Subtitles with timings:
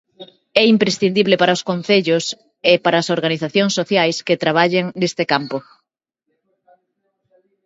[0.61, 2.25] É imprescindible para os concellos
[2.71, 5.57] e para as organizacións sociais que traballan neste campo.